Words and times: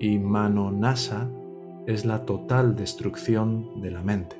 y 0.00 0.18
mano 0.18 0.70
nasa 0.70 1.28
es 1.86 2.04
la 2.04 2.24
total 2.24 2.76
destrucción 2.76 3.80
de 3.80 3.90
la 3.90 4.02
mente. 4.02 4.36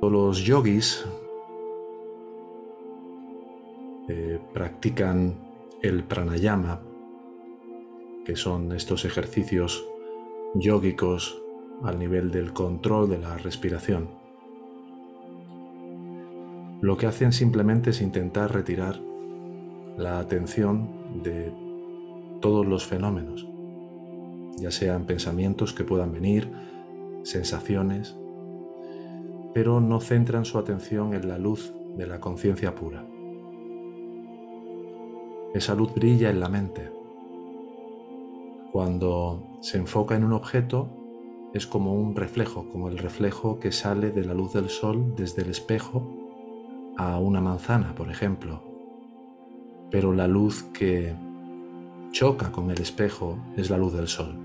Los 0.00 0.44
yogis 0.44 1.04
eh, 4.08 4.38
practican 4.52 5.34
el 5.82 6.04
pranayama, 6.04 6.80
que 8.24 8.36
son 8.36 8.72
estos 8.72 9.04
ejercicios 9.04 9.86
yógicos 10.54 11.40
al 11.82 11.98
nivel 11.98 12.30
del 12.30 12.52
control 12.52 13.08
de 13.08 13.18
la 13.18 13.36
respiración. 13.38 14.08
Lo 16.80 16.96
que 16.96 17.06
hacen 17.06 17.32
simplemente 17.32 17.90
es 17.90 18.02
intentar 18.02 18.52
retirar 18.52 19.00
la 19.96 20.18
atención 20.18 21.22
de 21.22 21.63
todos 22.44 22.66
los 22.66 22.84
fenómenos, 22.84 23.48
ya 24.58 24.70
sean 24.70 25.06
pensamientos 25.06 25.72
que 25.72 25.82
puedan 25.82 26.12
venir, 26.12 26.52
sensaciones, 27.22 28.18
pero 29.54 29.80
no 29.80 29.98
centran 29.98 30.44
su 30.44 30.58
atención 30.58 31.14
en 31.14 31.26
la 31.26 31.38
luz 31.38 31.72
de 31.96 32.06
la 32.06 32.20
conciencia 32.20 32.74
pura. 32.74 33.06
Esa 35.54 35.74
luz 35.74 35.94
brilla 35.94 36.28
en 36.28 36.38
la 36.38 36.50
mente. 36.50 36.92
Cuando 38.72 39.42
se 39.62 39.78
enfoca 39.78 40.14
en 40.14 40.24
un 40.24 40.34
objeto, 40.34 40.90
es 41.54 41.66
como 41.66 41.94
un 41.94 42.14
reflejo, 42.14 42.68
como 42.70 42.90
el 42.90 42.98
reflejo 42.98 43.58
que 43.58 43.72
sale 43.72 44.10
de 44.10 44.22
la 44.22 44.34
luz 44.34 44.52
del 44.52 44.68
sol 44.68 45.14
desde 45.16 45.40
el 45.40 45.48
espejo 45.48 46.06
a 46.98 47.18
una 47.18 47.40
manzana, 47.40 47.94
por 47.94 48.10
ejemplo. 48.10 48.60
Pero 49.90 50.12
la 50.12 50.28
luz 50.28 50.62
que 50.74 51.16
choca 52.14 52.52
con 52.52 52.70
el 52.70 52.80
espejo 52.80 53.40
es 53.56 53.70
la 53.70 53.76
luz 53.76 53.92
del 53.92 54.06
sol. 54.06 54.38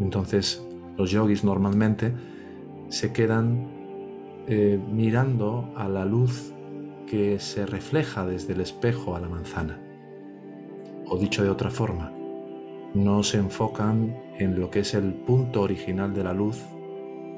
Entonces 0.00 0.66
los 0.96 1.12
yogis 1.12 1.44
normalmente 1.44 2.12
se 2.88 3.12
quedan 3.12 3.68
eh, 4.48 4.80
mirando 4.90 5.72
a 5.76 5.88
la 5.88 6.04
luz 6.04 6.52
que 7.06 7.38
se 7.38 7.66
refleja 7.66 8.26
desde 8.26 8.54
el 8.54 8.60
espejo 8.62 9.14
a 9.14 9.20
la 9.20 9.28
manzana. 9.28 9.80
O 11.06 11.16
dicho 11.18 11.44
de 11.44 11.50
otra 11.50 11.70
forma, 11.70 12.12
no 12.94 13.22
se 13.22 13.38
enfocan 13.38 14.16
en 14.36 14.58
lo 14.58 14.70
que 14.70 14.80
es 14.80 14.94
el 14.94 15.14
punto 15.14 15.62
original 15.62 16.12
de 16.12 16.24
la 16.24 16.34
luz 16.34 16.60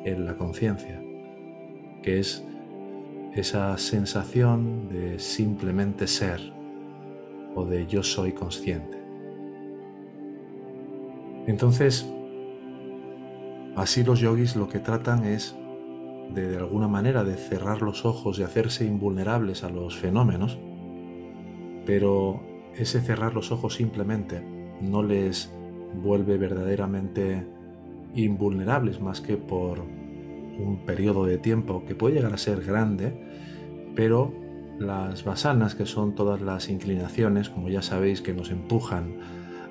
en 0.06 0.24
la 0.24 0.38
conciencia, 0.38 1.02
que 2.02 2.18
es 2.18 2.42
esa 3.34 3.76
sensación 3.76 4.88
de 4.88 5.18
simplemente 5.18 6.06
ser 6.06 6.40
o 7.54 7.66
de 7.66 7.86
yo 7.86 8.02
soy 8.02 8.32
consciente. 8.32 9.01
Entonces, 11.46 12.08
así 13.76 14.04
los 14.04 14.20
yogis 14.20 14.56
lo 14.56 14.68
que 14.68 14.78
tratan 14.78 15.24
es 15.24 15.56
de, 16.34 16.48
de 16.48 16.56
alguna 16.56 16.88
manera 16.88 17.24
de 17.24 17.34
cerrar 17.34 17.82
los 17.82 18.04
ojos 18.04 18.38
y 18.38 18.42
hacerse 18.42 18.84
invulnerables 18.84 19.64
a 19.64 19.70
los 19.70 19.96
fenómenos, 19.96 20.58
pero 21.84 22.40
ese 22.74 23.00
cerrar 23.00 23.34
los 23.34 23.52
ojos 23.52 23.74
simplemente 23.74 24.42
no 24.80 25.02
les 25.02 25.52
vuelve 25.94 26.38
verdaderamente 26.38 27.46
invulnerables 28.14 29.00
más 29.00 29.20
que 29.20 29.36
por 29.36 29.80
un 29.80 30.84
periodo 30.86 31.24
de 31.24 31.38
tiempo 31.38 31.84
que 31.86 31.94
puede 31.94 32.16
llegar 32.16 32.32
a 32.32 32.38
ser 32.38 32.62
grande, 32.62 33.14
pero 33.94 34.32
las 34.78 35.24
basanas, 35.24 35.74
que 35.74 35.86
son 35.86 36.14
todas 36.14 36.40
las 36.40 36.68
inclinaciones, 36.68 37.48
como 37.48 37.68
ya 37.68 37.82
sabéis, 37.82 38.20
que 38.20 38.34
nos 38.34 38.50
empujan 38.50 39.18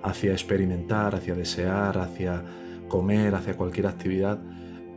hacia 0.03 0.31
experimentar, 0.31 1.16
hacia 1.16 1.35
desear, 1.35 1.97
hacia 1.97 2.44
comer, 2.88 3.35
hacia 3.35 3.56
cualquier 3.56 3.88
actividad, 3.88 4.39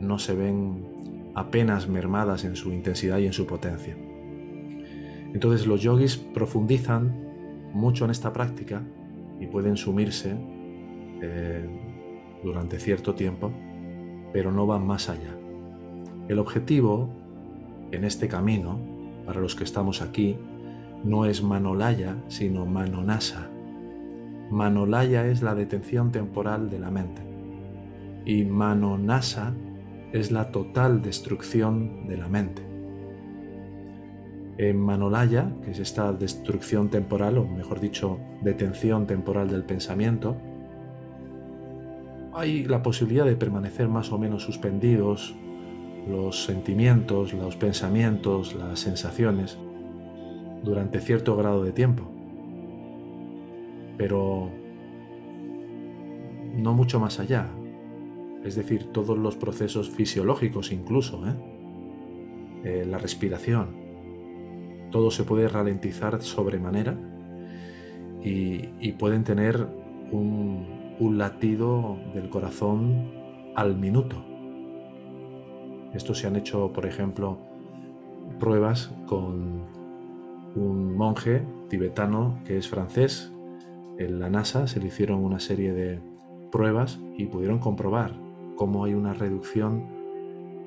no 0.00 0.18
se 0.18 0.34
ven 0.34 1.32
apenas 1.34 1.88
mermadas 1.88 2.44
en 2.44 2.56
su 2.56 2.72
intensidad 2.72 3.18
y 3.18 3.26
en 3.26 3.32
su 3.32 3.46
potencia. 3.46 3.96
Entonces 5.32 5.66
los 5.66 5.82
yogis 5.82 6.16
profundizan 6.16 7.24
mucho 7.72 8.04
en 8.04 8.10
esta 8.12 8.32
práctica 8.32 8.82
y 9.40 9.46
pueden 9.46 9.76
sumirse 9.76 10.36
eh, 11.20 11.68
durante 12.42 12.78
cierto 12.78 13.14
tiempo, 13.14 13.52
pero 14.32 14.52
no 14.52 14.66
van 14.66 14.86
más 14.86 15.08
allá. 15.08 15.36
El 16.28 16.38
objetivo 16.38 17.10
en 17.90 18.04
este 18.04 18.28
camino, 18.28 18.78
para 19.26 19.40
los 19.40 19.54
que 19.54 19.64
estamos 19.64 20.02
aquí, 20.02 20.36
no 21.04 21.26
es 21.26 21.42
manolaya, 21.42 22.16
sino 22.28 22.64
manonasa. 22.64 23.50
Manolaya 24.54 25.26
es 25.26 25.42
la 25.42 25.56
detención 25.56 26.12
temporal 26.12 26.70
de 26.70 26.78
la 26.78 26.88
mente 26.88 27.22
y 28.24 28.44
manonasa 28.44 29.52
es 30.12 30.30
la 30.30 30.52
total 30.52 31.02
destrucción 31.02 32.06
de 32.06 32.16
la 32.16 32.28
mente. 32.28 32.62
En 34.56 34.78
Manolaya, 34.78 35.50
que 35.64 35.72
es 35.72 35.80
esta 35.80 36.12
destrucción 36.12 36.88
temporal, 36.88 37.38
o 37.38 37.44
mejor 37.44 37.80
dicho, 37.80 38.20
detención 38.42 39.08
temporal 39.08 39.50
del 39.50 39.64
pensamiento, 39.64 40.36
hay 42.32 42.64
la 42.64 42.80
posibilidad 42.80 43.24
de 43.24 43.34
permanecer 43.34 43.88
más 43.88 44.12
o 44.12 44.18
menos 44.18 44.44
suspendidos 44.44 45.34
los 46.08 46.44
sentimientos, 46.44 47.34
los 47.34 47.56
pensamientos, 47.56 48.54
las 48.54 48.78
sensaciones 48.78 49.58
durante 50.62 51.00
cierto 51.00 51.36
grado 51.36 51.64
de 51.64 51.72
tiempo 51.72 52.14
pero 53.96 54.50
no 56.56 56.72
mucho 56.74 57.00
más 57.00 57.20
allá. 57.20 57.48
Es 58.44 58.56
decir, 58.56 58.92
todos 58.92 59.16
los 59.18 59.36
procesos 59.36 59.90
fisiológicos 59.90 60.72
incluso, 60.72 61.26
¿eh? 61.26 61.34
Eh, 62.64 62.86
la 62.86 62.98
respiración, 62.98 63.76
todo 64.90 65.10
se 65.10 65.24
puede 65.24 65.48
ralentizar 65.48 66.22
sobremanera 66.22 66.96
y, 68.22 68.92
pueden 68.92 69.22
tener 69.22 69.66
un, 70.12 70.96
un 70.98 71.18
latido 71.18 71.98
del 72.14 72.30
corazón 72.30 73.10
al 73.54 73.76
minuto. 73.76 74.24
Esto 75.92 76.14
se 76.14 76.26
han 76.26 76.36
hecho, 76.36 76.72
por 76.72 76.86
ejemplo, 76.86 77.38
pruebas 78.40 78.94
con 79.06 79.64
un 80.56 80.96
monje 80.96 81.42
tibetano 81.68 82.38
que 82.46 82.56
es 82.56 82.68
francés, 82.68 83.33
en 83.98 84.18
la 84.18 84.28
NASA 84.28 84.66
se 84.66 84.80
le 84.80 84.88
hicieron 84.88 85.24
una 85.24 85.40
serie 85.40 85.72
de 85.72 86.00
pruebas 86.50 87.00
y 87.16 87.26
pudieron 87.26 87.58
comprobar 87.58 88.12
cómo 88.56 88.84
hay 88.84 88.94
una 88.94 89.14
reducción 89.14 89.86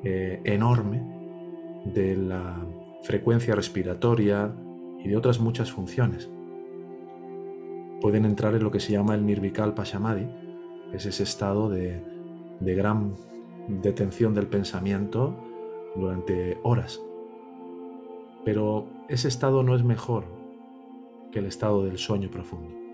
eh, 0.04 0.42
enorme 0.44 1.02
de 1.86 2.16
la 2.16 2.56
frecuencia 3.04 3.56
respiratoria 3.56 4.54
y 5.00 5.10
de 5.10 5.18
otras 5.18 5.40
muchas 5.40 5.72
funciones. 5.72 6.30
Pueden 8.02 8.26
entrar 8.26 8.54
en 8.56 8.64
lo 8.64 8.72
que 8.72 8.80
se 8.80 8.92
llama 8.92 9.16
el 9.16 9.26
Nirvikal 9.26 9.74
Pashamadi, 9.74 10.28
que 10.92 10.98
es 10.98 11.06
ese 11.06 11.24
estado 11.24 11.70
de, 11.70 12.02
de 12.60 12.76
gran 12.76 13.14
detención 13.68 14.34
del 14.34 14.48
pensamiento 14.48 15.36
durante 15.96 16.58
horas. 16.64 17.02
Pero 18.46 18.88
ese 19.10 19.28
estado 19.28 19.64
no 19.64 19.76
es 19.76 19.84
mejor 19.84 20.26
que 21.32 21.40
el 21.40 21.46
estado 21.46 21.84
del 21.84 21.98
sueño 21.98 22.30
profundo. 22.30 22.87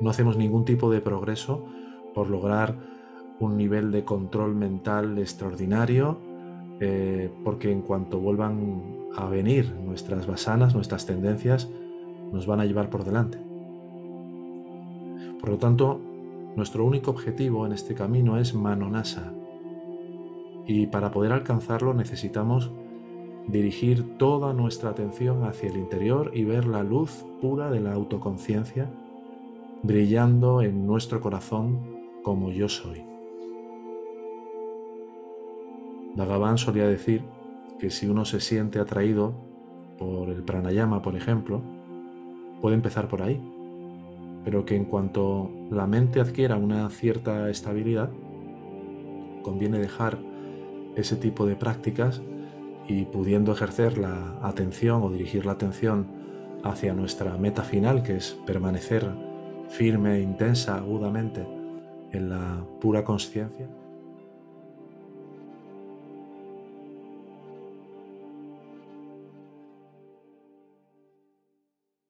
No 0.00 0.10
hacemos 0.10 0.36
ningún 0.36 0.64
tipo 0.64 0.90
de 0.90 1.00
progreso 1.00 1.64
por 2.14 2.28
lograr 2.28 2.76
un 3.40 3.56
nivel 3.56 3.92
de 3.92 4.04
control 4.04 4.54
mental 4.54 5.18
extraordinario, 5.18 6.18
eh, 6.80 7.30
porque 7.44 7.70
en 7.70 7.82
cuanto 7.82 8.18
vuelvan 8.18 9.08
a 9.16 9.26
venir 9.26 9.74
nuestras 9.74 10.26
basanas, 10.26 10.74
nuestras 10.74 11.06
tendencias, 11.06 11.70
nos 12.32 12.46
van 12.46 12.60
a 12.60 12.66
llevar 12.66 12.90
por 12.90 13.04
delante. 13.04 13.38
Por 15.40 15.50
lo 15.50 15.58
tanto, 15.58 16.00
nuestro 16.56 16.84
único 16.84 17.10
objetivo 17.10 17.66
en 17.66 17.72
este 17.72 17.94
camino 17.94 18.38
es 18.38 18.54
Manonasa. 18.54 19.32
Y 20.66 20.86
para 20.86 21.10
poder 21.10 21.32
alcanzarlo 21.32 21.94
necesitamos 21.94 22.72
dirigir 23.46 24.18
toda 24.18 24.52
nuestra 24.52 24.90
atención 24.90 25.44
hacia 25.44 25.70
el 25.70 25.76
interior 25.76 26.32
y 26.34 26.44
ver 26.44 26.66
la 26.66 26.82
luz 26.82 27.24
pura 27.40 27.70
de 27.70 27.80
la 27.80 27.92
autoconciencia 27.92 28.90
brillando 29.86 30.62
en 30.62 30.84
nuestro 30.86 31.20
corazón 31.20 32.20
como 32.22 32.50
yo 32.50 32.68
soy. 32.68 33.04
Bhagavan 36.16 36.58
solía 36.58 36.88
decir 36.88 37.22
que 37.78 37.90
si 37.90 38.08
uno 38.08 38.24
se 38.24 38.40
siente 38.40 38.80
atraído 38.80 39.34
por 39.98 40.30
el 40.30 40.42
pranayama, 40.42 41.02
por 41.02 41.14
ejemplo, 41.14 41.62
puede 42.60 42.74
empezar 42.74 43.06
por 43.06 43.22
ahí, 43.22 43.40
pero 44.44 44.64
que 44.64 44.74
en 44.74 44.86
cuanto 44.86 45.50
la 45.70 45.86
mente 45.86 46.20
adquiera 46.20 46.56
una 46.56 46.88
cierta 46.90 47.48
estabilidad, 47.48 48.10
conviene 49.42 49.78
dejar 49.78 50.18
ese 50.96 51.16
tipo 51.16 51.46
de 51.46 51.54
prácticas 51.54 52.22
y 52.88 53.04
pudiendo 53.04 53.52
ejercer 53.52 53.98
la 53.98 54.38
atención 54.42 55.02
o 55.02 55.10
dirigir 55.10 55.46
la 55.46 55.52
atención 55.52 56.06
hacia 56.64 56.94
nuestra 56.94 57.36
meta 57.36 57.62
final, 57.62 58.02
que 58.02 58.16
es 58.16 58.38
permanecer 58.46 59.35
firme, 59.68 60.20
intensa, 60.20 60.76
agudamente 60.76 61.46
en 62.12 62.30
la 62.30 62.64
pura 62.80 63.04
conciencia, 63.04 63.66